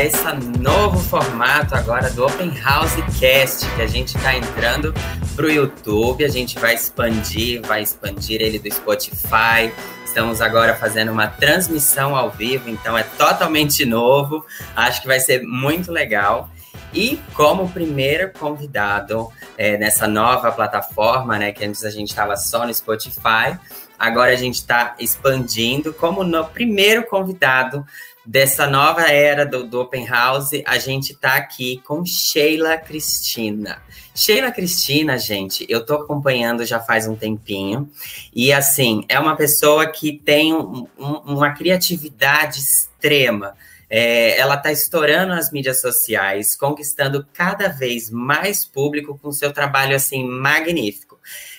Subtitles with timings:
[0.00, 4.94] Esse novo formato agora do Open House Cast, que a gente está entrando
[5.36, 9.70] para o YouTube, a gente vai expandir, vai expandir ele do Spotify.
[10.06, 14.42] Estamos agora fazendo uma transmissão ao vivo, então é totalmente novo.
[14.74, 16.48] Acho que vai ser muito legal.
[16.94, 19.28] E como primeiro convidado
[19.58, 23.58] é, nessa nova plataforma, né, que antes a gente estava só no Spotify,
[24.00, 25.92] agora a gente está expandindo.
[25.92, 27.84] Como no primeiro convidado
[28.24, 33.82] dessa nova era do, do Open House, a gente está aqui com Sheila Cristina.
[34.14, 37.90] Sheila Cristina, gente, eu tô acompanhando já faz um tempinho.
[38.34, 43.54] E assim, é uma pessoa que tem um, um, uma criatividade extrema
[43.90, 49.96] é, ela está estourando as mídias sociais, conquistando cada vez mais público com seu trabalho
[49.96, 51.09] assim magnífico.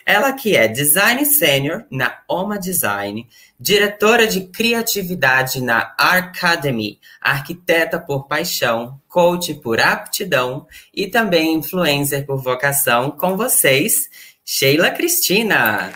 [0.06, 3.28] Ela que é design sênior na Oma Design,
[3.60, 12.42] diretora de criatividade na Academy, arquiteta por paixão, coach por aptidão e também influencer por
[12.42, 13.12] vocação.
[13.12, 14.10] Com vocês,
[14.44, 15.94] Sheila Cristina.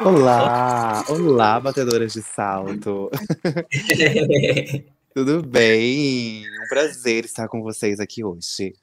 [0.00, 3.10] Olá, olá, batedoras de salto.
[5.14, 6.42] Tudo bem?
[6.42, 8.74] Um prazer estar com vocês aqui hoje.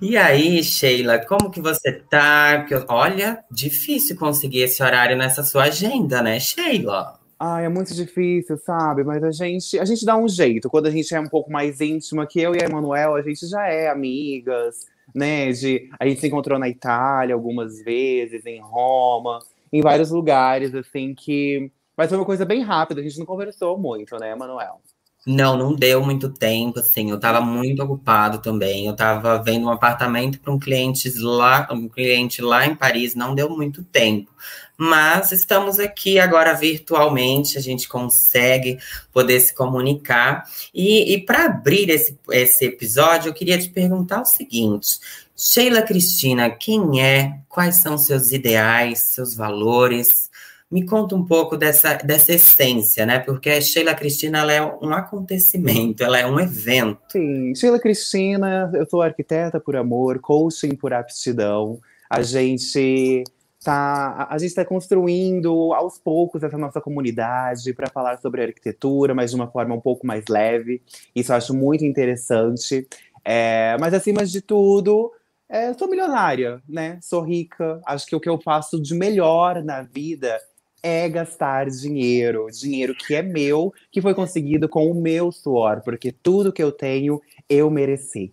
[0.00, 2.66] E aí, Sheila, como que você tá?
[2.88, 7.18] olha, difícil conseguir esse horário nessa sua agenda, né, Sheila?
[7.38, 9.04] Ai, é muito difícil, sabe?
[9.04, 10.70] Mas a gente, a gente dá um jeito.
[10.70, 13.46] Quando a gente é um pouco mais íntima, que eu e a Emanuel, a gente
[13.46, 15.50] já é amigas, né?
[15.52, 19.40] De, a gente se encontrou na Itália algumas vezes, em Roma
[19.72, 21.70] em vários lugares, assim, que.
[21.96, 24.80] Mas foi uma coisa bem rápida, a gente não conversou muito, né, Manuel?
[25.28, 28.86] Não, não deu muito tempo, assim, eu estava muito ocupado também.
[28.86, 33.34] Eu estava vendo um apartamento para um cliente lá, um cliente lá em Paris, não
[33.34, 34.30] deu muito tempo.
[34.78, 38.78] Mas estamos aqui agora virtualmente, a gente consegue
[39.12, 40.44] poder se comunicar.
[40.72, 45.00] E, e para abrir esse, esse episódio, eu queria te perguntar o seguinte:
[45.36, 47.40] Sheila Cristina, quem é?
[47.48, 50.30] Quais são seus ideais, seus valores?
[50.68, 53.20] Me conta um pouco dessa, dessa essência, né?
[53.20, 56.98] Porque a Sheila Cristina ela é um acontecimento, ela é um evento.
[57.12, 61.78] Sim, Sheila Cristina, eu sou arquiteta por amor, coaching por aptidão.
[62.10, 63.22] A gente
[63.62, 69.30] tá, a gente está construindo aos poucos essa nossa comunidade para falar sobre arquitetura, mas
[69.30, 70.82] de uma forma um pouco mais leve.
[71.14, 72.88] Isso eu acho muito interessante.
[73.24, 75.12] É, mas acima de tudo,
[75.48, 76.98] é, sou milionária, né?
[77.00, 77.80] Sou rica.
[77.86, 80.40] Acho que o que eu faço de melhor na vida
[80.82, 82.46] é gastar dinheiro.
[82.50, 86.72] Dinheiro que é meu, que foi conseguido com o meu suor, porque tudo que eu
[86.72, 88.32] tenho, eu mereci.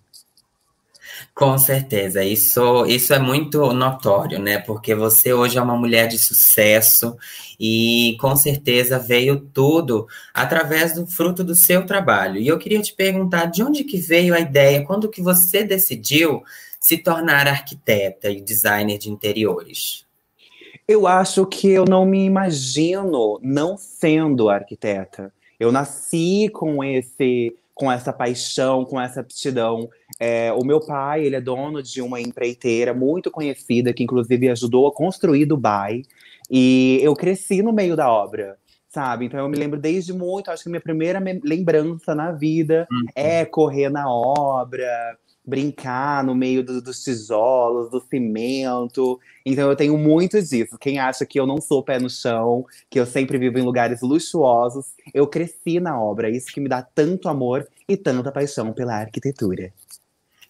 [1.34, 4.60] Com certeza, isso, isso é muito notório, né?
[4.60, 7.18] Porque você hoje é uma mulher de sucesso
[7.60, 12.40] e com certeza veio tudo através do fruto do seu trabalho.
[12.40, 16.42] E eu queria te perguntar de onde que veio a ideia, quando que você decidiu
[16.80, 20.06] se tornar arquiteta e designer de interiores?
[20.88, 25.34] Eu acho que eu não me imagino não sendo arquiteta.
[25.60, 29.90] Eu nasci com esse com essa paixão, com essa aptidão.
[30.20, 34.88] É, o meu pai, ele é dono de uma empreiteira muito conhecida, que inclusive ajudou
[34.88, 36.04] a construir Dubai.
[36.52, 38.58] E eu cresci no meio da obra,
[38.90, 39.26] sabe?
[39.26, 43.06] Então eu me lembro desde muito, acho que minha primeira lembrança na vida uhum.
[43.16, 49.20] é correr na obra, brincar no meio do, dos tijolos, do cimento.
[49.46, 50.78] Então eu tenho muito disso.
[50.80, 54.02] Quem acha que eu não sou pé no chão, que eu sempre vivo em lugares
[54.02, 56.30] luxuosos, eu cresci na obra.
[56.30, 59.74] Isso que me dá tanto amor e tanta paixão pela arquitetura.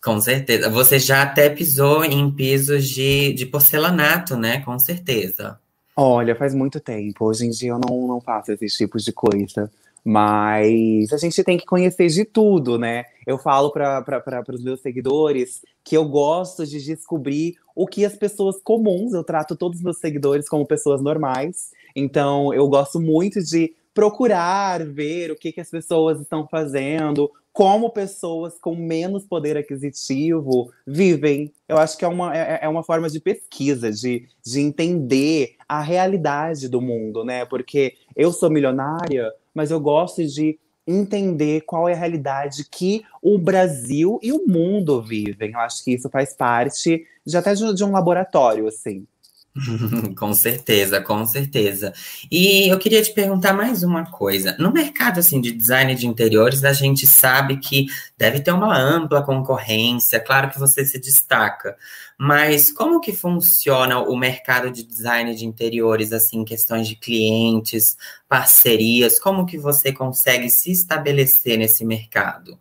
[0.04, 0.70] Com certeza.
[0.70, 4.60] Você já até pisou em pisos de, de porcelanato, né?
[4.62, 5.58] Com certeza.
[5.96, 7.26] Olha, faz muito tempo.
[7.26, 9.72] Hoje em dia eu não, não faço esses tipos de coisa.
[10.04, 13.06] Mas a gente tem que conhecer de tudo, né?
[13.26, 18.62] Eu falo para os meus seguidores que eu gosto de descobrir o que as pessoas
[18.62, 21.72] comuns, eu trato todos os meus seguidores como pessoas normais.
[21.96, 27.92] Então, eu gosto muito de procurar ver o que, que as pessoas estão fazendo, como
[27.92, 31.54] pessoas com menos poder aquisitivo vivem.
[31.70, 35.80] Eu acho que é uma, é, é uma forma de pesquisa, de, de entender a
[35.80, 37.46] realidade do mundo, né?
[37.46, 43.38] Porque eu sou milionária, mas eu gosto de entender qual é a realidade que o
[43.38, 45.52] Brasil e o mundo vivem.
[45.52, 49.08] Eu acho que isso faz parte de até de, de um laboratório, assim.
[50.18, 51.94] com certeza, com certeza.
[52.32, 54.56] E eu queria te perguntar mais uma coisa.
[54.58, 57.86] No mercado assim de design de interiores, a gente sabe que
[58.18, 61.78] deve ter uma ampla concorrência, claro que você se destaca,
[62.18, 67.96] mas como que funciona o mercado de design de interiores assim, questões de clientes,
[68.28, 72.58] parcerias, como que você consegue se estabelecer nesse mercado?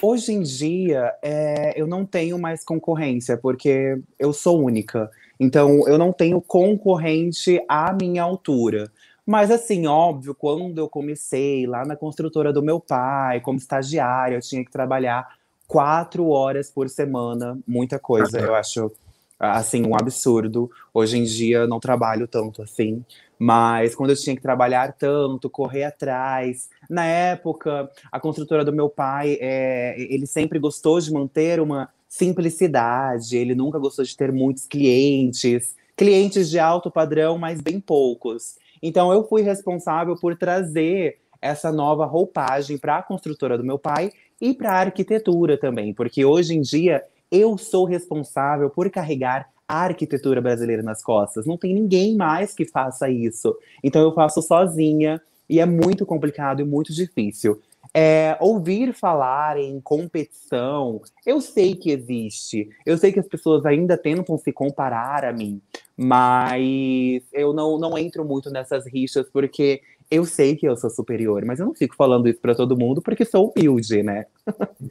[0.00, 5.10] Hoje em dia, é, eu não tenho mais concorrência, porque eu sou única.
[5.38, 8.90] Então, eu não tenho concorrente à minha altura.
[9.24, 14.40] Mas, assim, óbvio, quando eu comecei lá na construtora do meu pai, como estagiária, eu
[14.40, 15.36] tinha que trabalhar
[15.66, 18.40] quatro horas por semana, muita coisa.
[18.40, 18.90] Eu acho,
[19.38, 20.70] assim, um absurdo.
[20.94, 23.04] Hoje em dia, não trabalho tanto assim.
[23.38, 26.68] Mas quando eu tinha que trabalhar tanto, correr atrás.
[26.88, 33.36] Na época, a construtora do meu pai, é, ele sempre gostou de manter uma simplicidade,
[33.36, 38.56] ele nunca gostou de ter muitos clientes, clientes de alto padrão, mas bem poucos.
[38.82, 44.10] Então eu fui responsável por trazer essa nova roupagem para a construtora do meu pai
[44.40, 49.82] e para a arquitetura também, porque hoje em dia eu sou responsável por carregar a
[49.82, 51.44] arquitetura brasileira nas costas.
[51.44, 53.54] Não tem ninguém mais que faça isso.
[53.84, 57.60] Então eu faço sozinha e é muito complicado e muito difícil.
[57.94, 62.68] É, ouvir falar em competição, eu sei que existe.
[62.84, 65.60] Eu sei que as pessoas ainda tentam se comparar a mim,
[65.96, 69.80] mas eu não, não entro muito nessas rixas porque
[70.10, 73.02] eu sei que eu sou superior, mas eu não fico falando isso para todo mundo
[73.02, 74.24] porque sou humilde, né?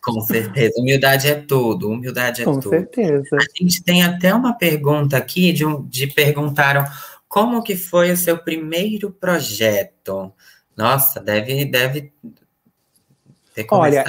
[0.02, 2.64] Com certeza, humildade é tudo, humildade é Com tudo.
[2.64, 3.36] Com certeza.
[3.36, 6.86] A gente tem até uma pergunta aqui de, um, de perguntaram
[7.28, 10.32] como que foi o seu primeiro projeto.
[10.76, 12.14] Nossa, deve, deve
[13.72, 14.06] Olha,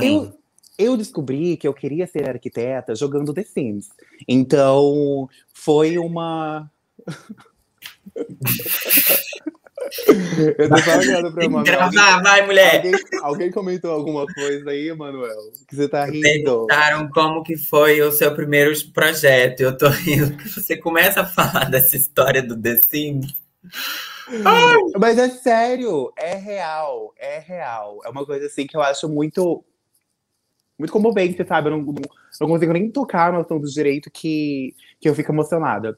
[0.00, 0.32] hein?
[0.78, 3.88] Eu, eu descobri que eu queria ser arquiteta jogando The Sims.
[4.26, 6.70] Então, foi uma.
[10.56, 11.64] Eu tô só olhando pra Manuel.
[11.64, 12.76] Gravar, vai, mulher!
[12.76, 12.92] Alguém,
[13.22, 15.36] alguém, comentou alguma coisa aí, Manuel?
[15.68, 16.22] Que você tá rindo.
[16.22, 19.60] Perguntaram como que foi o seu primeiro projeto.
[19.60, 23.34] Eu tô rindo que você começa a falar dessa história do The Sims.
[24.98, 28.00] Mas é sério, é real, é real.
[28.04, 29.64] É uma coisa assim que eu acho muito
[30.78, 31.68] muito comovente, sabe?
[31.68, 31.94] Eu não,
[32.40, 35.96] não consigo nem tocar no assunto direito que, que eu fico emocionada.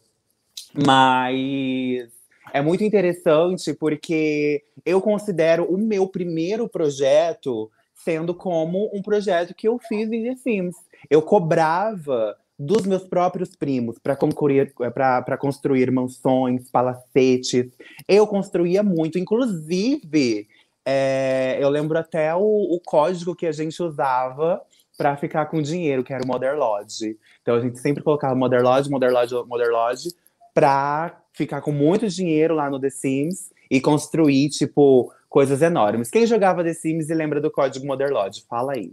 [0.75, 2.11] Mas
[2.53, 9.67] é muito interessante porque eu considero o meu primeiro projeto sendo como um projeto que
[9.67, 10.77] eu fiz em The Sims.
[11.09, 17.73] Eu cobrava dos meus próprios primos para concluir para construir mansões, palacetes.
[18.09, 20.47] Eu construía muito, inclusive
[20.87, 24.61] é, eu lembro até o, o, código que a gente usava
[24.99, 27.19] para ficar com dinheiro, que era o Mother Lodge.
[27.41, 30.11] Então a gente sempre colocava Mother Lodge, Mother Lodge, Mother Lodge,
[30.53, 36.11] para ficar com muito dinheiro lá no The Sims e construir, tipo, coisas enormes.
[36.11, 38.45] Quem jogava The Sims e lembra do código Mother Lodge?
[38.49, 38.93] Fala aí.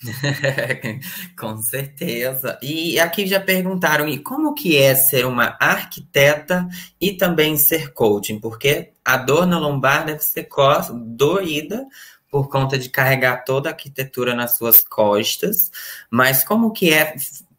[1.38, 2.58] com certeza.
[2.62, 6.68] E aqui já perguntaram, e como que é ser uma arquiteta
[7.00, 8.38] e também ser coaching?
[8.38, 10.48] Porque a dor na lombar deve ser
[10.92, 11.86] doída
[12.30, 15.70] por conta de carregar toda a arquitetura nas suas costas,
[16.10, 17.14] mas como que é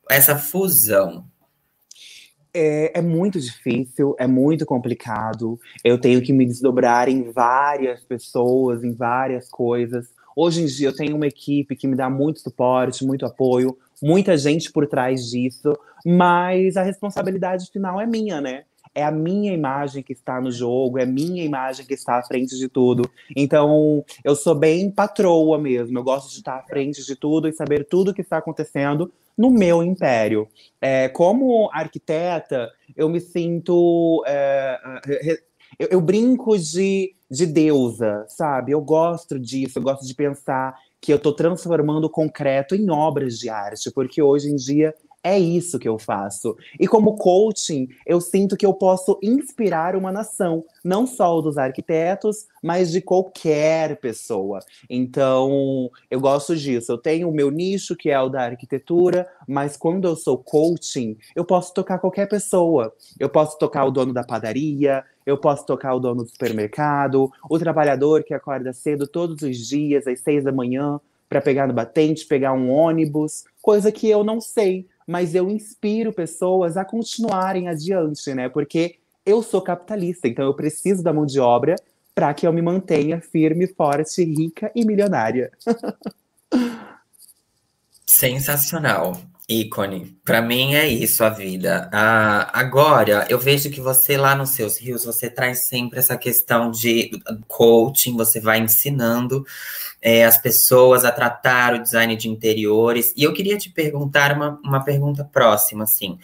[0.09, 1.25] essa fusão?
[2.53, 5.59] É, é, muito difícil, é muito complicado.
[5.83, 10.07] Eu tenho que me desdobrar em várias pessoas, em várias coisas.
[10.41, 14.37] Hoje em dia eu tenho uma equipe que me dá muito suporte, muito apoio, muita
[14.37, 18.63] gente por trás disso, mas a responsabilidade final é minha, né?
[18.95, 22.57] É a minha imagem que está no jogo, é minha imagem que está à frente
[22.57, 23.11] de tudo.
[23.35, 25.99] Então, eu sou bem patroa mesmo.
[25.99, 29.11] Eu gosto de estar à frente de tudo e saber tudo o que está acontecendo
[29.37, 30.47] no meu império.
[30.79, 34.23] É, como arquiteta, eu me sinto.
[34.25, 34.79] É,
[35.79, 38.73] eu, eu, brinco de, de deusa, sabe?
[38.73, 43.39] Eu gosto disso, eu gosto de pensar que eu estou transformando o concreto em obras
[43.39, 46.55] de arte, porque hoje em dia é isso que eu faço.
[46.79, 52.47] E como coaching, eu sinto que eu posso inspirar uma nação, não só dos arquitetos,
[52.63, 54.59] mas de qualquer pessoa.
[54.89, 56.91] Então, eu gosto disso.
[56.91, 61.17] Eu tenho o meu nicho, que é o da arquitetura, mas quando eu sou coaching,
[61.35, 62.93] eu posso tocar qualquer pessoa.
[63.19, 67.59] Eu posso tocar o dono da padaria, eu posso tocar o dono do supermercado, o
[67.59, 72.25] trabalhador que acorda cedo todos os dias, às seis da manhã, para pegar no batente,
[72.25, 78.31] pegar um ônibus, coisa que eu não sei mas eu inspiro pessoas a continuarem adiante,
[78.35, 78.47] né?
[78.47, 81.75] Porque eu sou capitalista, então eu preciso da mão de obra
[82.13, 85.51] para que eu me mantenha firme, forte, rica e milionária.
[88.05, 89.19] Sensacional.
[89.49, 90.15] Ícone.
[90.23, 91.89] Para mim é isso a vida.
[91.91, 96.69] Ah, agora, eu vejo que você lá nos seus rios, você traz sempre essa questão
[96.69, 97.09] de
[97.47, 99.43] coaching, você vai ensinando
[99.99, 103.11] é, as pessoas a tratar o design de interiores.
[103.17, 106.19] E eu queria te perguntar uma, uma pergunta próxima, assim.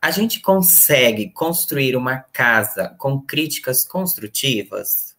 [0.00, 5.09] A gente consegue construir uma casa com críticas construtivas?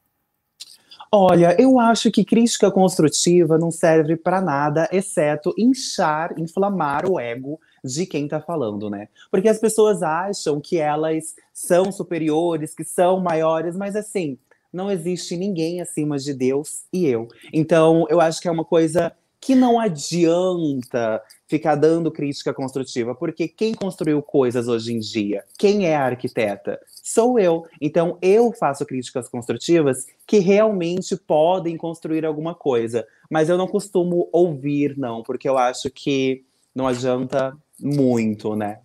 [1.14, 7.60] Olha, eu acho que crítica construtiva não serve para nada, exceto inchar, inflamar o ego
[7.84, 9.10] de quem tá falando, né?
[9.30, 14.38] Porque as pessoas acham que elas são superiores, que são maiores, mas assim,
[14.72, 17.28] não existe ninguém acima de Deus e eu.
[17.52, 23.46] Então, eu acho que é uma coisa que não adianta ficar dando crítica construtiva, porque
[23.46, 25.44] quem construiu coisas hoje em dia?
[25.58, 26.80] Quem é a arquiteta?
[26.88, 27.66] Sou eu.
[27.82, 34.30] Então eu faço críticas construtivas que realmente podem construir alguma coisa, mas eu não costumo
[34.32, 38.80] ouvir não, porque eu acho que não adianta muito, né?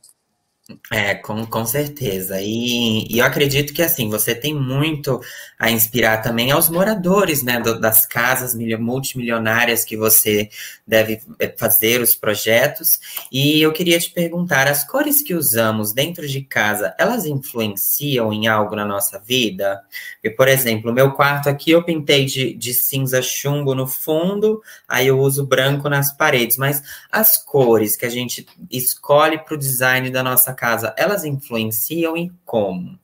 [0.90, 2.40] É, com, com certeza.
[2.40, 5.20] E, e eu acredito que assim, você tem muito
[5.56, 10.50] a inspirar também aos moradores, né, do, das casas multimilionárias que você
[10.84, 12.98] deve é, fazer os projetos.
[13.30, 18.48] E eu queria te perguntar, as cores que usamos dentro de casa, elas influenciam em
[18.48, 19.80] algo na nossa vida?
[20.14, 24.60] Porque, por exemplo, o meu quarto aqui eu pintei de, de cinza chumbo no fundo,
[24.88, 29.58] aí eu uso branco nas paredes, mas as cores que a gente escolhe para o
[29.58, 32.98] design da nossa casa, elas influenciam e como?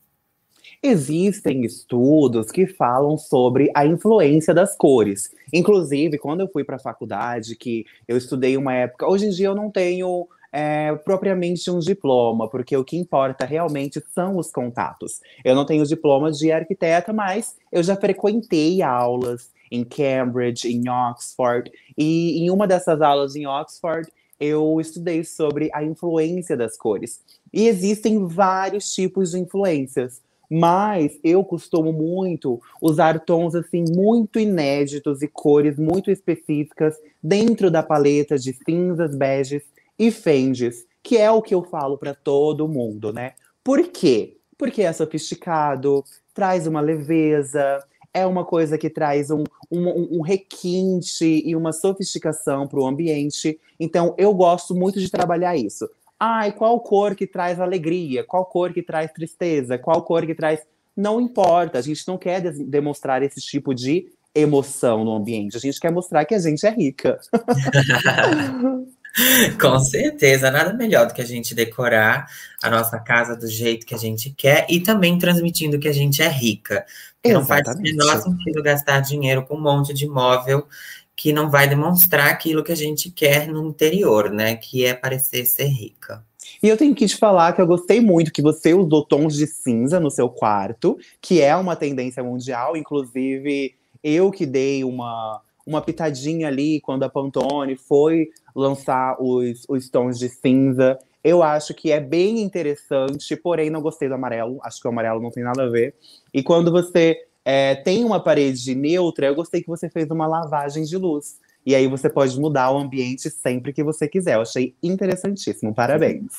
[0.82, 5.30] Existem estudos que falam sobre a influência das cores.
[5.52, 9.06] Inclusive, quando eu fui para a faculdade, que eu estudei uma época.
[9.06, 14.02] Hoje em dia eu não tenho é, propriamente um diploma, porque o que importa realmente
[14.12, 15.21] são os contatos.
[15.44, 21.71] Eu não tenho diploma de arquiteta, mas eu já frequentei aulas em Cambridge, em Oxford,
[21.97, 24.06] e em uma dessas aulas em Oxford
[24.42, 27.20] eu estudei sobre a influência das cores.
[27.52, 30.20] E existem vários tipos de influências,
[30.50, 37.82] mas eu costumo muito usar tons assim muito inéditos e cores muito específicas dentro da
[37.82, 39.62] paleta de cinzas, beges
[39.99, 43.32] e fendes, que é o que eu falo para todo mundo, né?
[43.62, 44.37] Por quê?
[44.58, 47.82] Porque é sofisticado, traz uma leveza,
[48.14, 53.59] é uma coisa que traz um, um, um requinte e uma sofisticação para o ambiente.
[53.81, 55.88] Então, eu gosto muito de trabalhar isso.
[56.19, 58.23] Ai, qual cor que traz alegria?
[58.25, 59.78] Qual cor que traz tristeza?
[59.78, 60.61] Qual cor que traz.
[60.97, 65.57] Não importa, a gente não quer demonstrar esse tipo de emoção no ambiente.
[65.57, 67.19] A gente quer mostrar que a gente é rica.
[69.61, 72.26] Com certeza, nada melhor do que a gente decorar
[72.62, 76.23] a nossa casa do jeito que a gente quer e também transmitindo que a gente
[76.23, 76.85] é rica.
[77.25, 80.66] Não faz o menor sentido gastar dinheiro com um monte de imóvel
[81.14, 84.57] que não vai demonstrar aquilo que a gente quer no interior, né?
[84.57, 86.25] Que é parecer ser rica.
[86.62, 89.47] E eu tenho que te falar que eu gostei muito que você usou tons de
[89.47, 92.76] cinza no seu quarto, que é uma tendência mundial.
[92.76, 99.88] Inclusive, eu que dei uma, uma pitadinha ali quando a Pantone foi lançar os, os
[99.88, 100.99] tons de cinza.
[101.23, 104.59] Eu acho que é bem interessante, porém não gostei do amarelo.
[104.62, 105.95] Acho que o amarelo não tem nada a ver.
[106.35, 110.85] E quando você é, tem uma parede neutra, eu gostei que você fez uma lavagem
[110.85, 111.38] de luz.
[111.64, 114.35] E aí você pode mudar o ambiente sempre que você quiser.
[114.35, 115.73] Eu achei interessantíssimo.
[115.73, 116.33] Parabéns.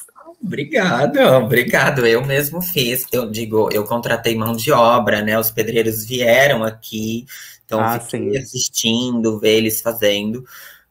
[0.44, 2.06] Obrigado, obrigado.
[2.06, 3.06] Eu mesmo fiz.
[3.14, 5.40] Eu digo, eu contratei mão de obra, né?
[5.40, 7.26] Os pedreiros vieram aqui,
[7.66, 8.38] então ah, fiquei sim.
[8.38, 10.44] assistindo, ver eles fazendo.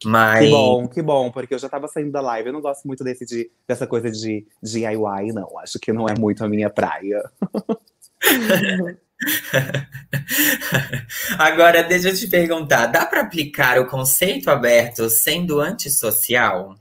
[0.05, 0.45] Mas...
[0.45, 2.49] Que bom, que bom, porque eu já tava saindo da live.
[2.49, 5.57] Eu não gosto muito desse de, dessa coisa de DIY, não.
[5.59, 7.23] Acho que não é muito a minha praia.
[11.37, 16.75] Agora, deixa eu te perguntar: dá para aplicar o conceito aberto sendo antissocial?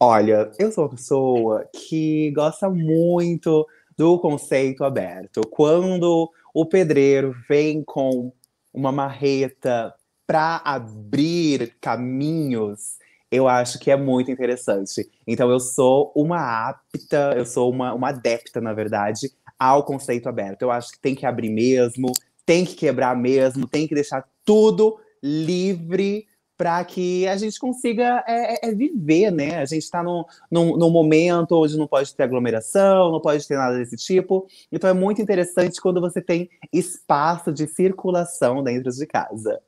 [0.00, 3.66] Olha, eu sou uma pessoa que gosta muito
[3.96, 5.40] do conceito aberto.
[5.50, 8.32] Quando o pedreiro vem com
[8.72, 9.92] uma marreta
[10.26, 12.96] para abrir caminhos,
[13.30, 15.10] eu acho que é muito interessante.
[15.26, 20.62] Então, eu sou uma apta, eu sou uma, uma adepta, na verdade, ao conceito aberto.
[20.62, 22.12] Eu acho que tem que abrir mesmo,
[22.46, 28.54] tem que quebrar mesmo, tem que deixar tudo livre para que a gente consiga é,
[28.54, 29.58] é, é viver, né?
[29.58, 33.56] A gente está num, num, num, momento onde não pode ter aglomeração, não pode ter
[33.56, 34.46] nada desse tipo.
[34.70, 39.60] Então é muito interessante quando você tem espaço de circulação dentro de casa.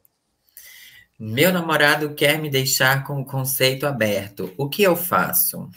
[1.19, 4.53] Meu namorado quer me deixar com o conceito aberto.
[4.57, 5.69] O que eu faço?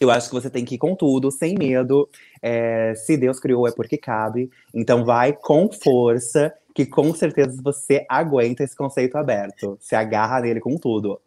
[0.00, 2.08] Eu acho que você tem que ir com tudo, sem medo.
[2.40, 4.50] É, se Deus criou, é porque cabe.
[4.72, 9.76] Então vai com força, que com certeza você aguenta esse conceito aberto.
[9.80, 11.20] Se agarra nele com tudo.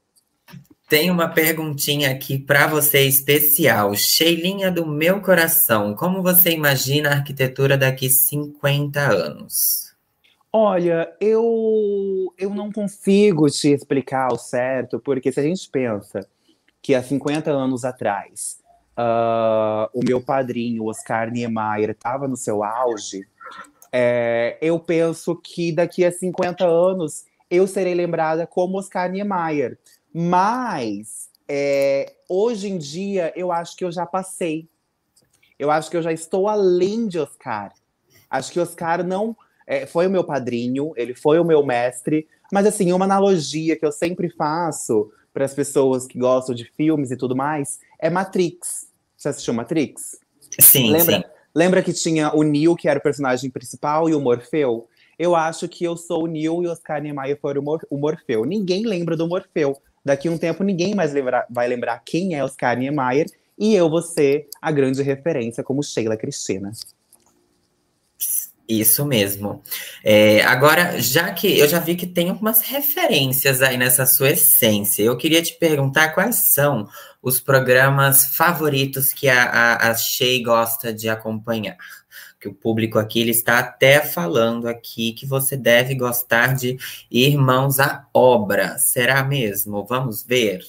[0.90, 3.96] Tem uma perguntinha aqui para você especial.
[3.96, 9.94] Sheilinha do meu coração, como você imagina a arquitetura daqui 50 anos?
[10.52, 16.20] Olha, eu, eu não consigo te explicar o certo, porque se a gente pensa
[16.80, 18.60] que há 50 anos atrás
[18.98, 23.26] uh, o meu padrinho, Oscar Niemeyer, estava no seu auge,
[23.96, 29.78] é, eu penso que daqui a 50 anos eu serei lembrada como Oscar Niemeyer.
[30.12, 34.68] Mas é, hoje em dia eu acho que eu já passei.
[35.60, 37.72] Eu acho que eu já estou além de Oscar.
[38.28, 42.28] Acho que Oscar não é, foi o meu padrinho, ele foi o meu mestre.
[42.52, 47.12] Mas assim, uma analogia que eu sempre faço para as pessoas que gostam de filmes
[47.12, 48.88] e tudo mais é Matrix.
[49.16, 50.18] Você assistiu Matrix?
[50.60, 51.24] Sim, lembra, sim.
[51.56, 54.88] Lembra que tinha o Neo, que era o personagem principal, e o Morfeu?
[55.18, 57.54] Eu acho que eu sou o Neo e Oscar Niemeyer foi
[57.90, 58.46] o Morfeu.
[58.46, 59.78] Ninguém lembra do Morfeu.
[60.04, 63.28] Daqui a um tempo, ninguém mais lembra, vai lembrar quem é Oscar Niemeyer.
[63.58, 66.72] E eu vou ser a grande referência como Sheila Cristina.
[68.68, 69.62] Isso mesmo.
[70.04, 75.04] É, agora, já que eu já vi que tem algumas referências aí nessa sua essência,
[75.04, 76.88] eu queria te perguntar quais são
[77.24, 81.78] os programas favoritos que a, a, a Shea gosta de acompanhar
[82.44, 86.78] que o público aqui ele está até falando aqui que você deve gostar de
[87.10, 88.78] Irmãos à Obra.
[88.78, 89.86] Será mesmo?
[89.86, 90.60] Vamos ver.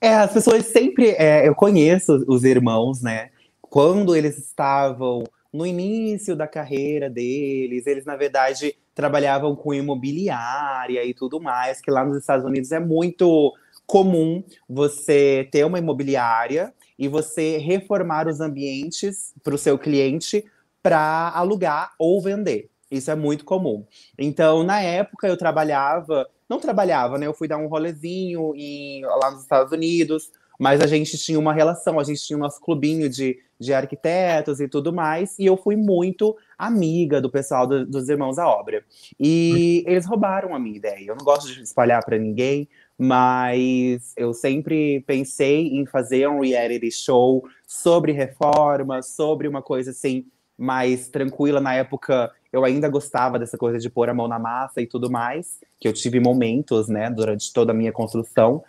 [0.00, 1.10] É, as pessoas sempre.
[1.10, 3.30] É, eu conheço os irmãos, né?
[3.60, 11.14] Quando eles estavam no início da carreira deles, eles, na verdade, trabalhavam com imobiliária e
[11.14, 13.54] tudo mais, que lá nos Estados Unidos é muito
[13.92, 20.42] comum você ter uma imobiliária e você reformar os ambientes para o seu cliente
[20.82, 22.70] para alugar ou vender.
[22.90, 23.84] Isso é muito comum.
[24.18, 27.26] Então, na época, eu trabalhava, não trabalhava, né?
[27.26, 31.52] Eu fui dar um rolezinho em, lá nos Estados Unidos, mas a gente tinha uma
[31.52, 35.56] relação, a gente tinha o nosso clubinho de, de arquitetos e tudo mais, e eu
[35.56, 38.82] fui muito amiga do pessoal do, dos Irmãos à Obra.
[39.20, 41.08] E eles roubaram a minha ideia.
[41.08, 42.66] Eu não gosto de espalhar para ninguém,
[42.98, 50.26] mas eu sempre pensei em fazer um reality show sobre reforma, sobre uma coisa assim
[50.56, 51.60] mais tranquila.
[51.60, 55.10] Na época, eu ainda gostava dessa coisa de pôr a mão na massa e tudo
[55.10, 58.62] mais, que eu tive momentos, né, durante toda a minha construção.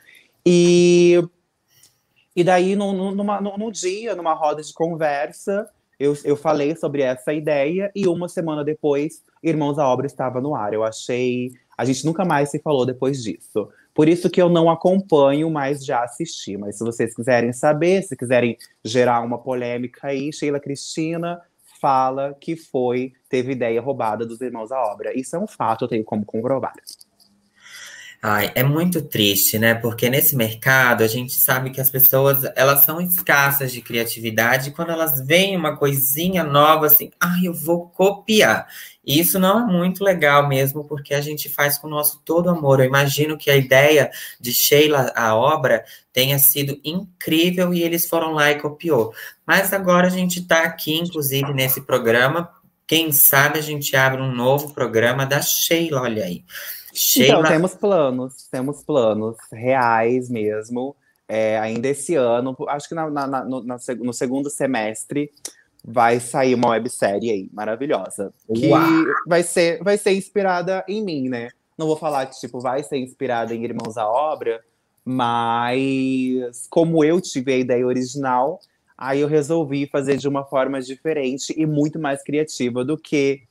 [0.45, 1.21] E,
[2.35, 7.33] e daí, no, numa, no dia, numa roda de conversa, eu, eu falei sobre essa
[7.33, 10.73] ideia e uma semana depois, Irmãos à Obra estava no ar.
[10.73, 11.51] Eu achei.
[11.77, 13.69] A gente nunca mais se falou depois disso.
[13.93, 16.57] Por isso que eu não acompanho, mas já assisti.
[16.57, 21.39] Mas se vocês quiserem saber, se quiserem gerar uma polêmica aí, Sheila Cristina,
[21.79, 25.17] fala que foi, teve ideia roubada dos irmãos à obra.
[25.17, 26.73] Isso é um fato, eu tenho como comprovar.
[28.25, 29.73] Ai, é muito triste, né?
[29.75, 34.91] Porque nesse mercado a gente sabe que as pessoas elas são escassas de criatividade quando
[34.93, 38.65] elas veem uma coisinha nova assim, ai, eu vou copiar.
[39.05, 42.49] E isso não é muito legal mesmo, porque a gente faz com o nosso todo
[42.49, 42.79] amor.
[42.79, 44.09] Eu imagino que a ideia
[44.39, 45.83] de Sheila, a obra,
[46.13, 49.13] tenha sido incrível e eles foram lá e copiou.
[49.45, 52.49] Mas agora a gente está aqui, inclusive, nesse programa.
[52.87, 56.45] Quem sabe a gente abre um novo programa da Sheila, olha aí.
[56.93, 57.39] Sheila...
[57.39, 60.95] Então, temos planos, temos planos reais mesmo.
[61.27, 65.31] É, ainda esse ano, acho que na, na, no, na, no, segundo semestre
[65.83, 68.31] vai sair uma websérie aí, maravilhosa.
[68.53, 68.81] Que Uau.
[69.25, 71.49] vai ser, vai ser inspirada em mim, né?
[71.77, 74.61] Não vou falar que, tipo, vai ser inspirada em Irmãos à Obra,
[75.03, 78.59] mas como eu tive a ideia original,
[78.97, 83.43] aí eu resolvi fazer de uma forma diferente e muito mais criativa do que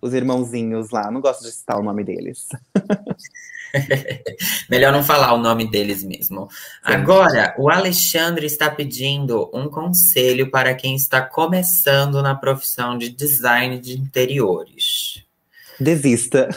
[0.00, 1.10] os irmãozinhos lá.
[1.10, 2.48] Não gosto de citar o nome deles.
[4.70, 6.48] Melhor não falar o nome deles mesmo.
[6.50, 6.56] Sim.
[6.82, 13.78] Agora, o Alexandre está pedindo um conselho para quem está começando na profissão de design
[13.78, 15.24] de interiores.
[15.78, 16.48] Desista.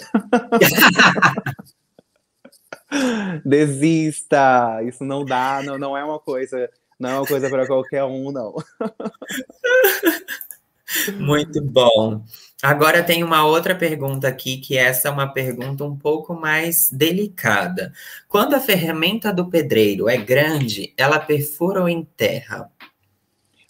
[3.45, 4.81] Desista.
[4.84, 8.31] Isso não dá, não, não é uma coisa, não é uma coisa para qualquer um,
[8.31, 8.55] não.
[11.17, 12.23] Muito bom.
[12.62, 17.91] Agora tem uma outra pergunta aqui, que essa é uma pergunta um pouco mais delicada.
[18.27, 22.71] Quando a ferramenta do pedreiro é grande, ela perfura ou enterra?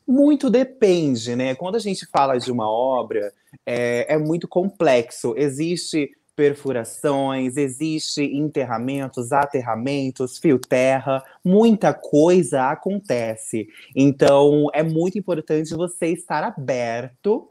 [0.06, 1.56] Muito depende, né?
[1.56, 3.34] Quando a gente fala de uma obra,
[3.66, 5.34] é, é muito complexo.
[5.38, 13.68] Existe perfurações, existe enterramentos, aterramentos, fio terra, muita coisa acontece.
[13.96, 17.48] Então é muito importante você estar aberto,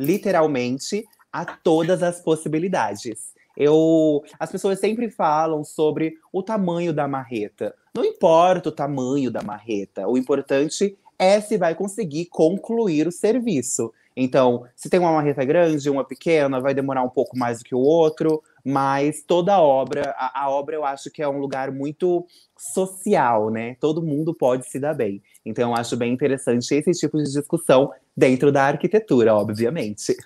[0.00, 3.34] literalmente, a todas as possibilidades.
[3.56, 7.74] Eu, as pessoas sempre falam sobre o tamanho da marreta.
[7.94, 13.92] Não importa o tamanho da marreta, o importante é se vai conseguir concluir o serviço.
[14.20, 17.74] Então, se tem uma marreta grande, uma pequena, vai demorar um pouco mais do que
[17.74, 22.26] o outro, mas toda obra, a, a, obra eu acho que é um lugar muito
[22.58, 23.76] social, né?
[23.80, 25.22] Todo mundo pode se dar bem.
[25.46, 30.16] Então, eu acho bem interessante esse tipo de discussão dentro da arquitetura, obviamente.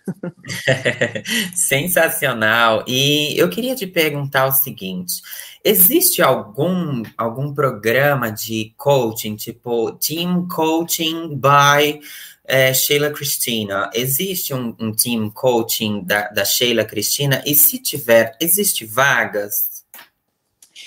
[1.54, 2.82] Sensacional.
[2.88, 5.20] E eu queria te perguntar o seguinte:
[5.62, 12.00] existe algum, algum programa de coaching, tipo Team Coaching by
[12.44, 17.42] é, Sheila Cristina, existe um, um team coaching da, da Sheila Cristina?
[17.46, 19.84] E se tiver, existe vagas?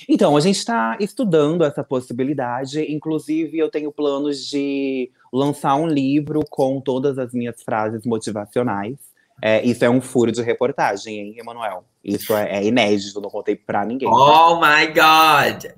[0.08, 2.82] Então, a gente está estudando essa possibilidade.
[2.91, 8.98] Inclusive, eu tenho planos de lançar um livro com todas as minhas frases motivacionais.
[9.41, 11.84] É, isso é um furo de reportagem, hein, Emanuel?
[12.04, 14.08] Isso é, é inédito, não contei para ninguém.
[14.08, 15.72] Oh my God!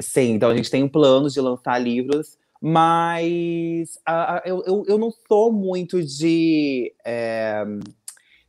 [0.00, 3.98] Sim, então a gente tem um plano de lançar livros mas
[4.44, 7.64] eu, eu, eu, não sou muito de é,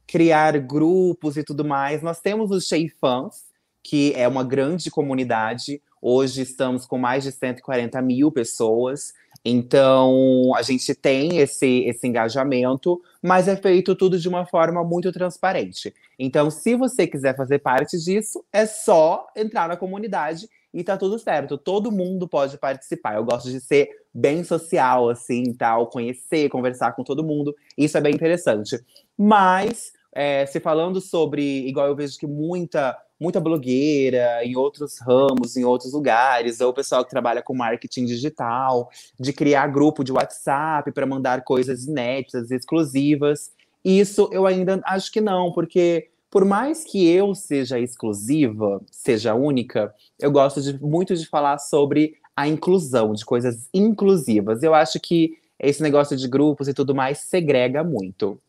[0.06, 2.04] criar grupos e tudo mais.
[2.04, 3.46] Nós temos os Fãs,
[3.82, 5.82] que é uma grande comunidade.
[6.00, 9.14] Hoje estamos com mais de 140 mil pessoas.
[9.44, 15.12] Então, a gente tem esse, esse engajamento, mas é feito tudo de uma forma muito
[15.12, 15.92] transparente.
[16.20, 21.20] Então, se você quiser fazer parte disso, é só entrar na comunidade e tá tudo
[21.20, 21.58] certo.
[21.58, 23.16] Todo mundo pode participar.
[23.16, 27.56] Eu gosto de ser bem social, assim, tal, conhecer, conversar com todo mundo.
[27.78, 28.80] Isso é bem interessante.
[29.18, 35.56] Mas, é, se falando sobre, igual eu vejo que muita, muita blogueira em outros ramos,
[35.56, 40.12] em outros lugares, ou o pessoal que trabalha com marketing digital, de criar grupo de
[40.12, 43.52] WhatsApp para mandar coisas inéditas, exclusivas.
[43.86, 49.94] Isso eu ainda acho que não, porque por mais que eu seja exclusiva, seja única,
[50.20, 54.64] eu gosto de, muito de falar sobre a inclusão, de coisas inclusivas.
[54.64, 58.42] Eu acho que esse negócio de grupos e tudo mais segrega muito.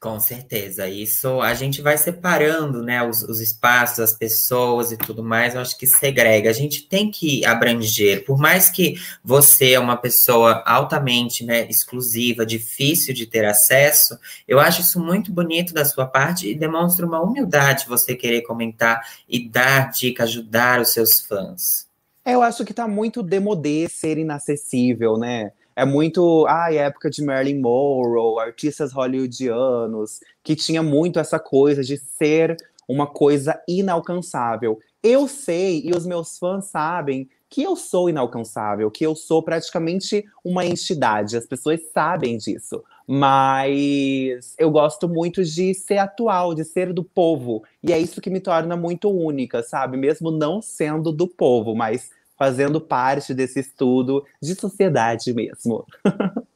[0.00, 5.22] Com certeza, isso a gente vai separando, né, os, os, espaços, as pessoas e tudo
[5.22, 6.48] mais, eu acho que segrega.
[6.48, 12.46] A gente tem que abranger, por mais que você é uma pessoa altamente, né, exclusiva,
[12.46, 17.20] difícil de ter acesso, eu acho isso muito bonito da sua parte e demonstra uma
[17.20, 21.86] humildade você querer comentar e dar dica, ajudar os seus fãs.
[22.24, 25.52] Eu acho que tá muito demodê ser inacessível, né?
[25.80, 31.96] É muito, ai, época de Marilyn Monroe, artistas hollywoodianos, que tinha muito essa coisa de
[31.96, 32.54] ser
[32.86, 34.78] uma coisa inalcançável.
[35.02, 40.22] Eu sei, e os meus fãs sabem, que eu sou inalcançável, que eu sou praticamente
[40.44, 41.34] uma entidade.
[41.34, 42.84] As pessoas sabem disso.
[43.06, 47.64] Mas eu gosto muito de ser atual, de ser do povo.
[47.82, 49.96] E é isso que me torna muito única, sabe?
[49.96, 52.10] Mesmo não sendo do povo, mas
[52.40, 55.84] fazendo parte desse estudo de sociedade mesmo.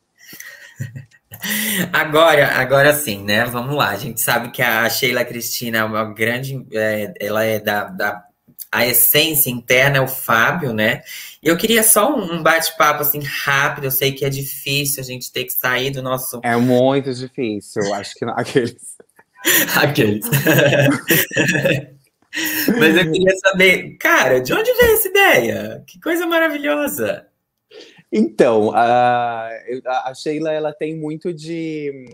[1.92, 3.44] Agora, agora sim, né?
[3.44, 3.90] Vamos lá.
[3.90, 6.64] A gente sabe que a Sheila Cristina é uma grande.
[6.72, 8.24] É, ela é da, da.
[8.72, 11.02] A essência interna é o Fábio, né?
[11.42, 13.84] E eu queria só um bate-papo assim rápido.
[13.84, 16.40] Eu sei que é difícil a gente ter que sair do nosso.
[16.42, 18.96] É muito difícil, eu acho que aqueles.
[19.76, 20.24] aqueles.
[22.78, 25.84] Mas eu queria saber, cara, de onde veio essa ideia?
[25.86, 27.26] Que coisa maravilhosa!
[28.10, 29.48] Então, a,
[30.04, 32.06] a Sheila ela tem muito de,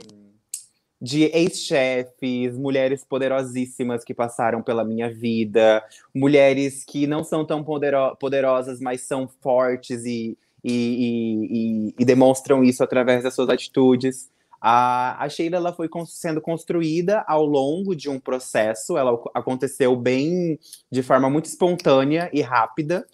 [1.01, 5.83] de ex-chefes, mulheres poderosíssimas que passaram pela minha vida,
[6.15, 12.65] mulheres que não são tão podero, poderosas, mas são fortes e, e, e, e demonstram
[12.65, 14.31] isso através das suas atitudes.
[14.61, 20.59] A, a Sheila ela foi sendo construída ao longo de um processo, ela aconteceu bem
[20.91, 23.07] de forma muito espontânea e rápida,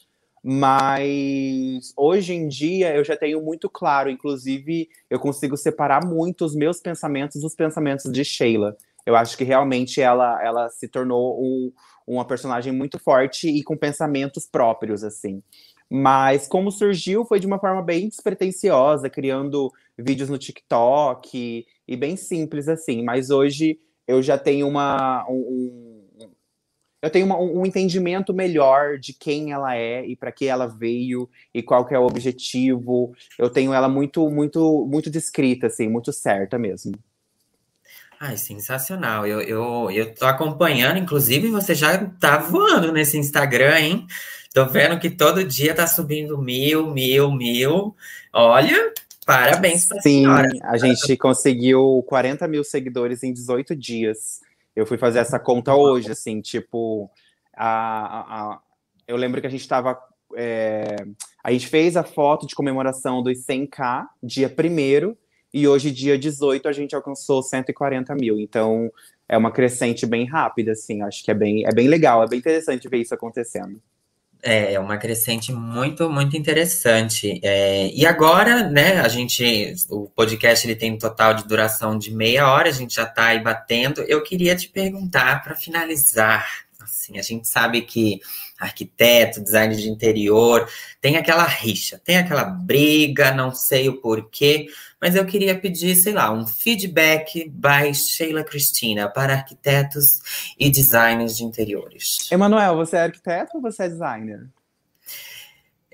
[0.43, 6.55] mas hoje em dia eu já tenho muito claro, inclusive eu consigo separar muito os
[6.55, 8.77] meus pensamentos dos pensamentos de Sheila.
[9.05, 11.73] Eu acho que realmente ela, ela se tornou um,
[12.07, 15.43] uma personagem muito forte e com pensamentos próprios, assim.
[15.91, 21.97] Mas como surgiu foi de uma forma bem despretensiosa, criando vídeos no TikTok e, e
[21.97, 23.03] bem simples assim.
[23.03, 26.03] Mas hoje eu já tenho uma um,
[27.03, 31.29] eu tenho uma, um entendimento melhor de quem ela é e para que ela veio
[31.55, 33.15] e qual que é o objetivo.
[33.39, 36.93] Eu tenho ela muito muito muito descrita assim, muito certa mesmo.
[38.19, 39.27] Ai, sensacional.
[39.27, 44.07] Eu, eu, eu tô acompanhando, inclusive você já tá voando nesse Instagram, hein?
[44.57, 47.95] Tô vendo que todo dia tá subindo mil, mil, mil.
[48.33, 48.91] Olha,
[49.27, 50.49] parabéns pra Sim, senhora.
[50.63, 54.41] a gente conseguiu 40 mil seguidores em 18 dias.
[54.75, 57.11] Eu fui fazer essa conta hoje, assim, tipo,
[57.55, 58.61] a, a, a
[59.07, 60.01] eu lembro que a gente estava.
[60.35, 61.05] É,
[61.45, 65.15] a gente fez a foto de comemoração dos 100k, dia 1
[65.53, 68.41] e hoje, dia 18, a gente alcançou 140 mil.
[68.41, 68.91] Então,
[69.29, 71.03] é uma crescente bem rápida, assim.
[71.03, 73.79] Acho que é bem, é bem legal, é bem interessante ver isso acontecendo.
[74.43, 77.41] É, é uma crescente muito, muito interessante.
[77.43, 82.13] É, e agora, né, a gente, o podcast ele tem um total de duração de
[82.13, 84.03] meia hora, a gente já está aí batendo.
[84.03, 86.47] Eu queria te perguntar, para finalizar,
[86.81, 88.21] assim, a gente sabe que
[88.59, 90.69] arquiteto, design de interior,
[91.01, 94.67] tem aquela rixa, tem aquela briga, não sei o porquê,
[95.01, 101.37] mas eu queria pedir, sei lá, um feedback by Sheila Cristina para arquitetos e designers
[101.37, 102.31] de interiores.
[102.31, 104.47] Emanuel, você é arquiteto ou você é designer?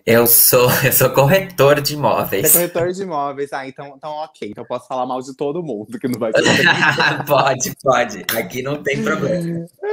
[0.05, 2.51] Eu sou, eu sou corretor de imóveis.
[2.51, 3.53] Você é corretor de imóveis.
[3.53, 4.49] Ah, então, então ok.
[4.51, 6.33] Então posso falar mal de todo mundo que não vai
[7.27, 8.25] pode, pode.
[8.37, 9.67] Aqui não tem problema.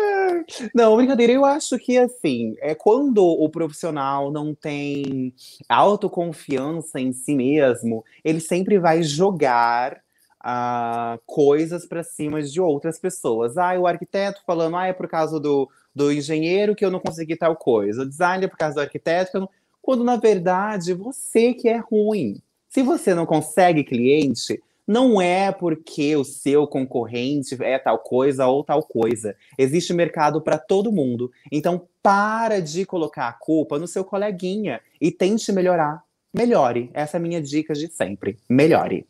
[0.73, 5.33] Não, brincadeira, eu acho que assim, é quando o profissional não tem
[5.67, 10.01] autoconfiança em si mesmo, ele sempre vai jogar
[10.43, 13.57] uh, coisas para cima de outras pessoas.
[13.57, 17.35] Ah, o arquiteto falando, ah, é por causa do, do engenheiro que eu não consegui
[17.35, 18.01] tal coisa.
[18.01, 19.49] O designer é por causa do arquiteto não...
[19.81, 22.41] Quando na verdade você que é ruim.
[22.67, 28.63] Se você não consegue cliente, não é porque o seu concorrente é tal coisa ou
[28.63, 29.35] tal coisa.
[29.55, 31.31] Existe mercado para todo mundo.
[31.51, 36.03] Então, para de colocar a culpa no seu coleguinha e tente melhorar.
[36.33, 36.89] Melhore.
[36.91, 38.39] Essa é a minha dica de sempre.
[38.49, 39.05] Melhore.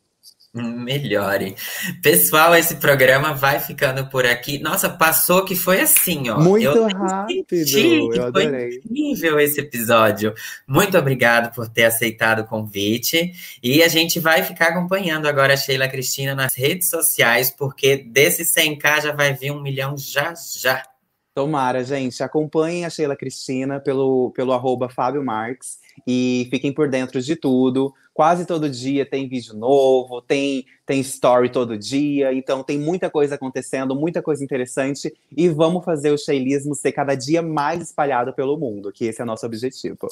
[0.53, 1.55] Melhore.
[2.01, 4.57] Pessoal, esse programa vai ficando por aqui.
[4.59, 6.39] Nossa, passou que foi assim, ó.
[6.39, 7.45] Muito eu rápido.
[7.51, 8.49] Eu adorei.
[8.49, 10.33] Foi incrível esse episódio.
[10.67, 13.31] Muito obrigado por ter aceitado o convite.
[13.61, 18.43] E a gente vai ficar acompanhando agora a Sheila Cristina nas redes sociais, porque desse
[18.43, 20.83] 100k já vai vir um milhão já já.
[21.35, 22.23] Tomara, gente.
[22.23, 27.93] Acompanhem a Sheila Cristina pelo, pelo arroba Fábio Marques e fiquem por dentro de tudo.
[28.13, 33.35] Quase todo dia tem vídeo novo, tem, tem story todo dia, então tem muita coisa
[33.35, 38.57] acontecendo, muita coisa interessante, e vamos fazer o sheilismo ser cada dia mais espalhado pelo
[38.57, 40.09] mundo, que esse é o nosso objetivo.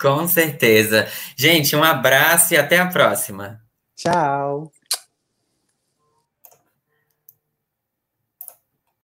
[0.00, 1.06] Com certeza.
[1.36, 3.60] Gente, um abraço e até a próxima.
[3.96, 4.73] Tchau.